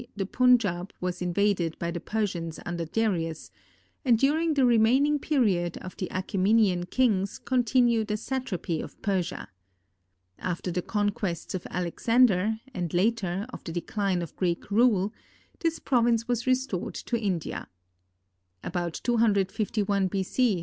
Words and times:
the 0.15 0.25
Punjaub 0.25 0.89
was 0.99 1.21
invaded 1.21 1.77
by 1.77 1.91
the 1.91 1.99
Persians 1.99 2.59
under 2.65 2.85
Darius, 2.85 3.51
and 4.03 4.17
during 4.17 4.55
the 4.55 4.65
remaining 4.65 5.19
period 5.19 5.77
of 5.77 5.95
the 5.97 6.07
Achæmenian 6.09 6.89
kings 6.89 7.37
continued 7.37 8.09
a 8.09 8.17
satrapy 8.17 8.81
of 8.81 8.99
Persia. 9.03 9.47
After 10.39 10.71
the 10.71 10.81
conquests 10.81 11.53
of 11.53 11.67
Alexander, 11.69 12.59
and 12.73 12.91
later, 12.95 13.45
of 13.53 13.63
the 13.63 13.71
decline 13.71 14.23
of 14.23 14.35
Greek 14.35 14.71
rule, 14.71 15.13
this 15.59 15.77
province 15.77 16.27
was 16.27 16.47
restored 16.47 16.95
to 16.95 17.15
India. 17.15 17.67
About 18.63 18.99
251 19.03 20.07
B. 20.07 20.23
C. 20.23 20.59